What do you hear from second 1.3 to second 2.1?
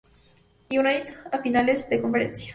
a finales de